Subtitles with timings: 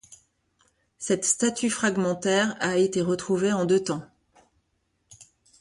[0.97, 4.01] Cette statue fragmentaire a été retrouvée en deux temps.